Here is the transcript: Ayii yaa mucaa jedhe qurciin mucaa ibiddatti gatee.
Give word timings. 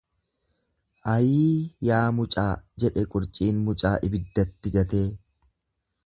Ayii 1.11 1.51
yaa 1.89 1.99
mucaa 2.19 2.47
jedhe 2.83 3.03
qurciin 3.11 3.59
mucaa 3.67 3.93
ibiddatti 4.09 4.73
gatee. 4.79 5.07